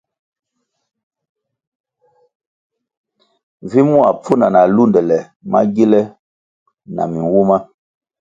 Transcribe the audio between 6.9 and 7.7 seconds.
na minwuma.